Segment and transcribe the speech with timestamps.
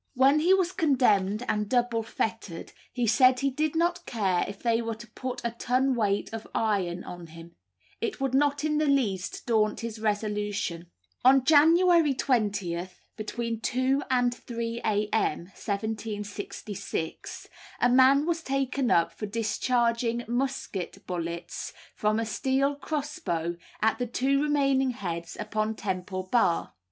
[0.15, 4.81] When he was condemned and double fettered, he said he did not care if they
[4.81, 7.55] were to put a ton weight of iron on him;
[8.01, 10.89] it would not in the least daunt his resolution."
[11.23, 17.47] On January 20 (between 2 and 3 A.M.), 1766,
[17.79, 24.07] a man was taken up for discharging musket bullets from a steel crossbow at the
[24.07, 26.73] two remaining heads upon Temple Bar.